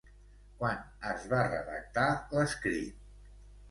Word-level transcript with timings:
Quan 0.61 0.79
es 1.11 1.29
va 1.35 1.43
redactar 1.53 2.09
l'escrit? 2.35 3.11